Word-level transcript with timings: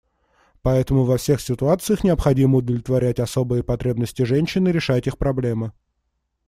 Поэтому 0.63 1.03
во 1.03 1.17
всех 1.17 1.39
ситуациях 1.41 2.03
необходимо 2.03 2.57
удовлетворять 2.57 3.19
особые 3.19 3.61
потребности 3.61 4.23
женщин 4.23 4.67
и 4.67 4.71
решать 4.71 5.05
их 5.05 5.19
проблемы. 5.19 5.73